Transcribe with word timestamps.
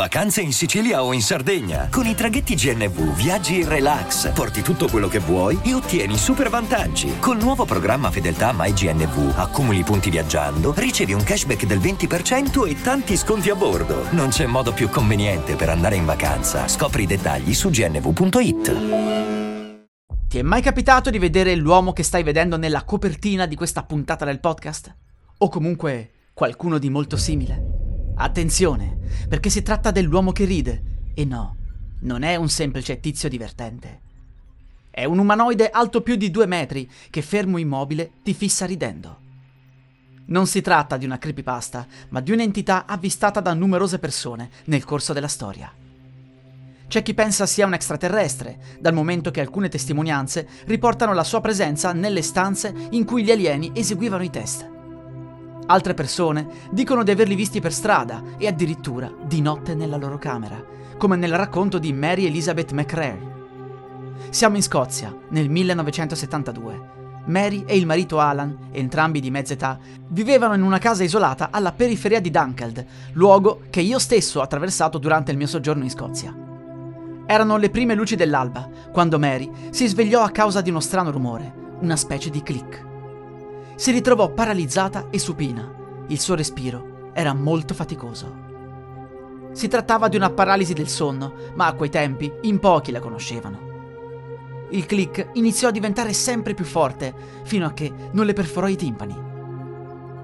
Vacanze 0.00 0.40
in 0.40 0.54
Sicilia 0.54 1.04
o 1.04 1.12
in 1.12 1.20
Sardegna. 1.20 1.88
Con 1.90 2.06
i 2.06 2.14
traghetti 2.14 2.54
GNV 2.54 3.14
viaggi 3.14 3.60
in 3.60 3.68
relax, 3.68 4.32
porti 4.32 4.62
tutto 4.62 4.88
quello 4.88 5.08
che 5.08 5.18
vuoi 5.18 5.60
e 5.62 5.74
ottieni 5.74 6.16
super 6.16 6.48
vantaggi. 6.48 7.18
Col 7.18 7.36
nuovo 7.36 7.66
programma 7.66 8.10
Fedeltà 8.10 8.54
MyGNV 8.56 9.34
accumuli 9.36 9.82
punti 9.82 10.08
viaggiando, 10.08 10.72
ricevi 10.74 11.12
un 11.12 11.22
cashback 11.22 11.66
del 11.66 11.80
20% 11.80 12.66
e 12.66 12.80
tanti 12.80 13.14
sconti 13.14 13.50
a 13.50 13.54
bordo. 13.54 14.06
Non 14.12 14.30
c'è 14.30 14.46
modo 14.46 14.72
più 14.72 14.88
conveniente 14.88 15.54
per 15.54 15.68
andare 15.68 15.96
in 15.96 16.06
vacanza. 16.06 16.66
Scopri 16.66 17.02
i 17.02 17.06
dettagli 17.06 17.52
su 17.52 17.68
gnv.it. 17.68 18.76
Ti 20.28 20.38
è 20.38 20.42
mai 20.42 20.62
capitato 20.62 21.10
di 21.10 21.18
vedere 21.18 21.54
l'uomo 21.56 21.92
che 21.92 22.04
stai 22.04 22.22
vedendo 22.22 22.56
nella 22.56 22.84
copertina 22.84 23.44
di 23.44 23.54
questa 23.54 23.82
puntata 23.82 24.24
del 24.24 24.40
podcast? 24.40 24.96
O 25.36 25.50
comunque 25.50 26.12
qualcuno 26.32 26.78
di 26.78 26.88
molto 26.88 27.18
simile? 27.18 27.69
Attenzione, 28.22 28.98
perché 29.30 29.48
si 29.48 29.62
tratta 29.62 29.90
dell'uomo 29.90 30.30
che 30.32 30.44
ride. 30.44 30.82
E 31.14 31.24
no, 31.24 31.56
non 32.00 32.22
è 32.22 32.36
un 32.36 32.50
semplice 32.50 33.00
tizio 33.00 33.30
divertente. 33.30 34.00
È 34.90 35.06
un 35.06 35.18
umanoide 35.18 35.70
alto 35.70 36.02
più 36.02 36.16
di 36.16 36.30
due 36.30 36.44
metri 36.44 36.86
che 37.08 37.22
fermo 37.22 37.56
immobile 37.56 38.10
ti 38.22 38.34
fissa 38.34 38.66
ridendo. 38.66 39.20
Non 40.26 40.46
si 40.46 40.60
tratta 40.60 40.98
di 40.98 41.06
una 41.06 41.16
creepypasta, 41.16 41.86
ma 42.10 42.20
di 42.20 42.32
un'entità 42.32 42.84
avvistata 42.84 43.40
da 43.40 43.54
numerose 43.54 43.98
persone 43.98 44.50
nel 44.66 44.84
corso 44.84 45.14
della 45.14 45.26
storia. 45.26 45.72
C'è 46.88 47.02
chi 47.02 47.14
pensa 47.14 47.46
sia 47.46 47.64
un 47.64 47.72
extraterrestre, 47.72 48.58
dal 48.80 48.92
momento 48.92 49.30
che 49.30 49.40
alcune 49.40 49.70
testimonianze 49.70 50.46
riportano 50.66 51.14
la 51.14 51.24
sua 51.24 51.40
presenza 51.40 51.94
nelle 51.94 52.20
stanze 52.20 52.88
in 52.90 53.06
cui 53.06 53.24
gli 53.24 53.30
alieni 53.30 53.70
eseguivano 53.72 54.22
i 54.22 54.30
test. 54.30 54.69
Altre 55.70 55.94
persone 55.94 56.48
dicono 56.72 57.04
di 57.04 57.12
averli 57.12 57.36
visti 57.36 57.60
per 57.60 57.72
strada 57.72 58.24
e 58.38 58.48
addirittura 58.48 59.08
di 59.22 59.40
notte 59.40 59.76
nella 59.76 59.96
loro 59.96 60.18
camera, 60.18 60.60
come 60.98 61.14
nel 61.14 61.36
racconto 61.36 61.78
di 61.78 61.92
Mary 61.92 62.26
Elizabeth 62.26 62.72
McRae. 62.72 63.38
Siamo 64.30 64.56
in 64.56 64.64
Scozia, 64.64 65.16
nel 65.28 65.48
1972. 65.48 66.98
Mary 67.26 67.62
e 67.66 67.76
il 67.76 67.86
marito 67.86 68.18
Alan, 68.18 68.70
entrambi 68.72 69.20
di 69.20 69.30
mezza 69.30 69.52
età, 69.52 69.78
vivevano 70.08 70.54
in 70.54 70.62
una 70.62 70.78
casa 70.78 71.04
isolata 71.04 71.50
alla 71.52 71.70
periferia 71.70 72.20
di 72.20 72.32
Dunkeld, 72.32 72.84
luogo 73.12 73.60
che 73.70 73.80
io 73.80 74.00
stesso 74.00 74.40
ho 74.40 74.42
attraversato 74.42 74.98
durante 74.98 75.30
il 75.30 75.36
mio 75.36 75.46
soggiorno 75.46 75.84
in 75.84 75.90
Scozia. 75.90 76.34
Erano 77.26 77.56
le 77.58 77.70
prime 77.70 77.94
luci 77.94 78.16
dell'alba, 78.16 78.68
quando 78.90 79.20
Mary 79.20 79.48
si 79.70 79.86
svegliò 79.86 80.22
a 80.22 80.30
causa 80.30 80.62
di 80.62 80.70
uno 80.70 80.80
strano 80.80 81.12
rumore, 81.12 81.76
una 81.78 81.94
specie 81.94 82.28
di 82.28 82.42
click 82.42 82.88
si 83.80 83.92
ritrovò 83.92 84.28
paralizzata 84.28 85.06
e 85.08 85.18
supina. 85.18 85.66
Il 86.08 86.20
suo 86.20 86.34
respiro 86.34 87.12
era 87.14 87.32
molto 87.32 87.72
faticoso. 87.72 88.30
Si 89.52 89.68
trattava 89.68 90.08
di 90.08 90.16
una 90.16 90.28
paralisi 90.28 90.74
del 90.74 90.86
sonno, 90.86 91.32
ma 91.54 91.64
a 91.64 91.72
quei 91.72 91.88
tempi 91.88 92.30
in 92.42 92.58
pochi 92.58 92.90
la 92.92 93.00
conoscevano. 93.00 94.68
Il 94.68 94.84
click 94.84 95.30
iniziò 95.32 95.68
a 95.68 95.70
diventare 95.70 96.12
sempre 96.12 96.52
più 96.52 96.66
forte, 96.66 97.14
fino 97.44 97.64
a 97.64 97.72
che 97.72 97.90
non 98.10 98.26
le 98.26 98.34
perforò 98.34 98.68
i 98.68 98.76
timpani. 98.76 99.16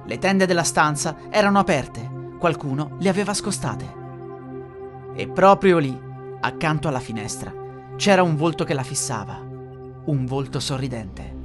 Le 0.05 0.19
tende 0.19 0.45
della 0.45 0.63
stanza 0.63 1.17
erano 1.31 1.59
aperte, 1.59 2.35
qualcuno 2.39 2.97
le 2.99 3.09
aveva 3.09 3.33
scostate. 3.33 3.95
E 5.15 5.29
proprio 5.29 5.79
lì, 5.79 5.99
accanto 6.41 6.89
alla 6.89 7.01
finestra, 7.01 7.55
c'era 7.97 8.23
un 8.23 8.37
volto 8.37 8.65
che 8.65 8.75
la 8.75 8.83
fissava, 8.83 9.41
un 10.05 10.27
volto 10.27 10.61
sorridente. 10.61 11.36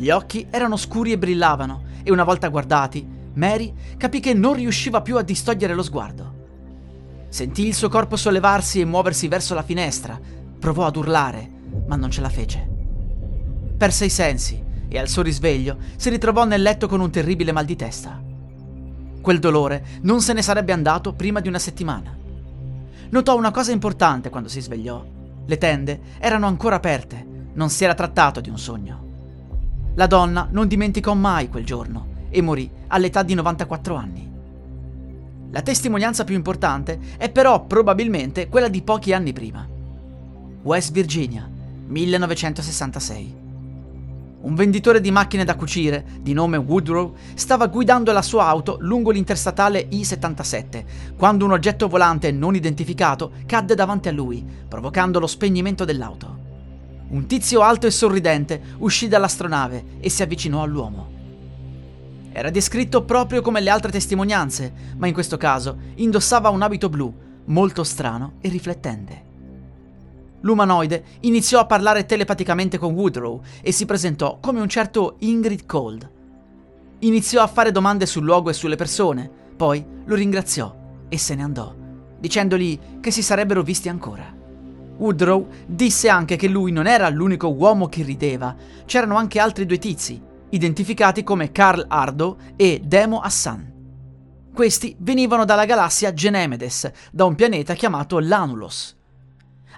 Gli 0.00 0.08
occhi 0.08 0.46
erano 0.48 0.78
scuri 0.78 1.12
e 1.12 1.18
brillavano, 1.18 1.82
e 2.02 2.10
una 2.10 2.24
volta 2.24 2.48
guardati, 2.48 3.06
Mary 3.34 3.70
capì 3.98 4.18
che 4.18 4.32
non 4.32 4.54
riusciva 4.54 5.02
più 5.02 5.18
a 5.18 5.22
distogliere 5.22 5.74
lo 5.74 5.82
sguardo. 5.82 6.38
Sentì 7.28 7.66
il 7.66 7.74
suo 7.74 7.90
corpo 7.90 8.16
sollevarsi 8.16 8.80
e 8.80 8.86
muoversi 8.86 9.28
verso 9.28 9.52
la 9.52 9.62
finestra, 9.62 10.18
provò 10.58 10.86
ad 10.86 10.96
urlare, 10.96 11.46
ma 11.86 11.96
non 11.96 12.10
ce 12.10 12.22
la 12.22 12.30
fece. 12.30 12.66
Perse 13.76 14.06
i 14.06 14.08
sensi 14.08 14.64
e 14.88 14.98
al 14.98 15.08
suo 15.08 15.20
risveglio 15.20 15.76
si 15.96 16.08
ritrovò 16.08 16.46
nel 16.46 16.62
letto 16.62 16.88
con 16.88 17.00
un 17.00 17.10
terribile 17.10 17.52
mal 17.52 17.66
di 17.66 17.76
testa. 17.76 18.18
Quel 19.20 19.38
dolore 19.38 19.84
non 20.00 20.22
se 20.22 20.32
ne 20.32 20.40
sarebbe 20.40 20.72
andato 20.72 21.12
prima 21.12 21.40
di 21.40 21.48
una 21.48 21.58
settimana. 21.58 22.16
Notò 23.10 23.36
una 23.36 23.50
cosa 23.50 23.70
importante 23.70 24.30
quando 24.30 24.48
si 24.48 24.62
svegliò. 24.62 25.04
Le 25.44 25.58
tende 25.58 26.00
erano 26.18 26.46
ancora 26.46 26.76
aperte, 26.76 27.50
non 27.52 27.68
si 27.68 27.84
era 27.84 27.92
trattato 27.92 28.40
di 28.40 28.48
un 28.48 28.58
sogno. 28.58 29.08
La 29.94 30.06
donna 30.06 30.48
non 30.50 30.68
dimenticò 30.68 31.14
mai 31.14 31.48
quel 31.48 31.64
giorno 31.64 32.06
e 32.30 32.40
morì 32.42 32.70
all'età 32.88 33.22
di 33.22 33.34
94 33.34 33.94
anni. 33.96 34.30
La 35.50 35.62
testimonianza 35.62 36.22
più 36.22 36.36
importante 36.36 36.98
è 37.16 37.28
però 37.28 37.64
probabilmente 37.66 38.48
quella 38.48 38.68
di 38.68 38.82
pochi 38.82 39.12
anni 39.12 39.32
prima. 39.32 39.66
West 40.62 40.92
Virginia, 40.92 41.48
1966. 41.86 43.34
Un 44.42 44.54
venditore 44.54 45.00
di 45.00 45.10
macchine 45.10 45.44
da 45.44 45.56
cucire, 45.56 46.04
di 46.20 46.32
nome 46.32 46.56
Woodrow, 46.56 47.14
stava 47.34 47.66
guidando 47.66 48.12
la 48.12 48.22
sua 48.22 48.46
auto 48.46 48.76
lungo 48.80 49.10
l'interstatale 49.10 49.86
I-77, 49.90 50.84
quando 51.16 51.44
un 51.44 51.52
oggetto 51.52 51.88
volante 51.88 52.30
non 52.30 52.54
identificato 52.54 53.32
cadde 53.44 53.74
davanti 53.74 54.08
a 54.08 54.12
lui, 54.12 54.46
provocando 54.68 55.18
lo 55.18 55.26
spegnimento 55.26 55.84
dell'auto. 55.84 56.49
Un 57.10 57.26
tizio 57.26 57.62
alto 57.62 57.88
e 57.88 57.90
sorridente 57.90 58.62
uscì 58.78 59.08
dall'astronave 59.08 59.96
e 59.98 60.08
si 60.08 60.22
avvicinò 60.22 60.62
all'uomo. 60.62 61.18
Era 62.30 62.50
descritto 62.50 63.02
proprio 63.02 63.42
come 63.42 63.60
le 63.60 63.70
altre 63.70 63.90
testimonianze, 63.90 64.72
ma 64.96 65.08
in 65.08 65.12
questo 65.12 65.36
caso 65.36 65.76
indossava 65.96 66.50
un 66.50 66.62
abito 66.62 66.88
blu, 66.88 67.12
molto 67.46 67.82
strano 67.82 68.34
e 68.40 68.48
riflettente. 68.48 69.28
L'umanoide 70.42 71.04
iniziò 71.20 71.58
a 71.58 71.66
parlare 71.66 72.06
telepaticamente 72.06 72.78
con 72.78 72.94
Woodrow 72.94 73.42
e 73.60 73.72
si 73.72 73.86
presentò 73.86 74.38
come 74.40 74.60
un 74.60 74.68
certo 74.68 75.16
Ingrid 75.18 75.66
Cold. 75.66 76.10
Iniziò 77.00 77.42
a 77.42 77.48
fare 77.48 77.72
domande 77.72 78.06
sul 78.06 78.22
luogo 78.22 78.50
e 78.50 78.54
sulle 78.54 78.76
persone, 78.76 79.28
poi 79.56 79.84
lo 80.04 80.14
ringraziò 80.14 80.72
e 81.08 81.18
se 81.18 81.34
ne 81.34 81.42
andò, 81.42 81.74
dicendogli 82.20 82.78
che 83.00 83.10
si 83.10 83.22
sarebbero 83.22 83.62
visti 83.62 83.88
ancora. 83.88 84.39
Woodrow 85.00 85.48
disse 85.66 86.10
anche 86.10 86.36
che 86.36 86.46
lui 86.46 86.72
non 86.72 86.86
era 86.86 87.08
l'unico 87.08 87.48
uomo 87.48 87.86
che 87.86 88.02
rideva, 88.02 88.54
c'erano 88.84 89.16
anche 89.16 89.40
altri 89.40 89.64
due 89.64 89.78
tizi, 89.78 90.20
identificati 90.50 91.24
come 91.24 91.52
Carl 91.52 91.86
Ardo 91.88 92.36
e 92.54 92.82
Demo 92.84 93.20
Hassan. 93.20 93.68
Questi 94.52 94.94
venivano 94.98 95.46
dalla 95.46 95.64
galassia 95.64 96.12
Genemedes, 96.12 96.90
da 97.10 97.24
un 97.24 97.34
pianeta 97.34 97.72
chiamato 97.72 98.18
Lanulos. 98.18 98.94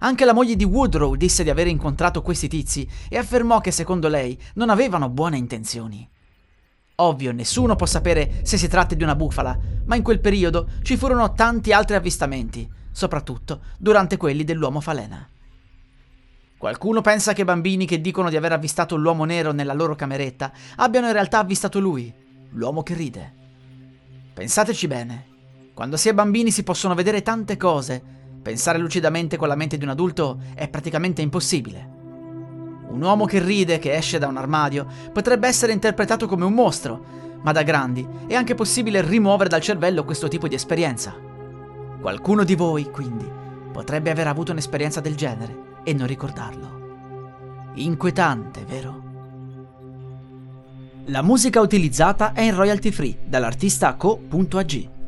Anche 0.00 0.24
la 0.24 0.34
moglie 0.34 0.56
di 0.56 0.64
Woodrow 0.64 1.14
disse 1.14 1.44
di 1.44 1.50
aver 1.50 1.68
incontrato 1.68 2.20
questi 2.20 2.48
tizi 2.48 2.88
e 3.08 3.16
affermò 3.16 3.60
che 3.60 3.70
secondo 3.70 4.08
lei 4.08 4.36
non 4.54 4.70
avevano 4.70 5.08
buone 5.08 5.36
intenzioni. 5.36 6.08
Ovvio, 6.96 7.30
nessuno 7.30 7.76
può 7.76 7.86
sapere 7.86 8.40
se 8.42 8.56
si 8.56 8.66
tratta 8.66 8.96
di 8.96 9.04
una 9.04 9.14
bufala, 9.14 9.56
ma 9.84 9.94
in 9.94 10.02
quel 10.02 10.20
periodo 10.20 10.68
ci 10.82 10.96
furono 10.96 11.32
tanti 11.32 11.72
altri 11.72 11.94
avvistamenti, 11.94 12.68
soprattutto 12.92 13.62
durante 13.78 14.16
quelli 14.16 14.44
dell'uomo 14.44 14.80
falena. 14.80 15.26
Qualcuno 16.56 17.00
pensa 17.00 17.32
che 17.32 17.44
bambini 17.44 17.86
che 17.86 18.00
dicono 18.00 18.30
di 18.30 18.36
aver 18.36 18.52
avvistato 18.52 18.94
l'uomo 18.94 19.24
nero 19.24 19.50
nella 19.50 19.72
loro 19.72 19.96
cameretta 19.96 20.52
abbiano 20.76 21.08
in 21.08 21.12
realtà 21.12 21.40
avvistato 21.40 21.80
lui, 21.80 22.14
l'uomo 22.50 22.84
che 22.84 22.94
ride. 22.94 23.34
Pensateci 24.32 24.86
bene. 24.86 25.26
Quando 25.74 25.96
si 25.96 26.08
è 26.08 26.14
bambini 26.14 26.52
si 26.52 26.62
possono 26.62 26.94
vedere 26.94 27.22
tante 27.22 27.56
cose. 27.56 28.00
Pensare 28.42 28.78
lucidamente 28.78 29.36
con 29.36 29.48
la 29.48 29.56
mente 29.56 29.76
di 29.76 29.84
un 29.84 29.90
adulto 29.90 30.38
è 30.54 30.68
praticamente 30.68 31.20
impossibile. 31.20 31.88
Un 32.88 33.02
uomo 33.02 33.24
che 33.24 33.40
ride, 33.40 33.78
che 33.78 33.96
esce 33.96 34.18
da 34.18 34.28
un 34.28 34.36
armadio, 34.36 34.86
potrebbe 35.12 35.48
essere 35.48 35.72
interpretato 35.72 36.28
come 36.28 36.44
un 36.44 36.52
mostro, 36.52 37.40
ma 37.42 37.50
da 37.50 37.62
grandi 37.62 38.06
è 38.28 38.34
anche 38.34 38.54
possibile 38.54 39.02
rimuovere 39.02 39.48
dal 39.48 39.60
cervello 39.60 40.04
questo 40.04 40.28
tipo 40.28 40.46
di 40.46 40.54
esperienza. 40.54 41.31
Qualcuno 42.02 42.42
di 42.42 42.56
voi, 42.56 42.90
quindi, 42.90 43.30
potrebbe 43.70 44.10
aver 44.10 44.26
avuto 44.26 44.50
un'esperienza 44.50 45.00
del 45.00 45.14
genere 45.14 45.80
e 45.84 45.92
non 45.92 46.08
ricordarlo. 46.08 47.70
Inquietante, 47.74 48.64
vero? 48.64 49.02
La 51.04 51.22
musica 51.22 51.60
utilizzata 51.60 52.32
è 52.32 52.40
in 52.40 52.56
royalty 52.56 52.90
free 52.90 53.18
dall'artista 53.24 53.94
co.ag. 53.94 55.01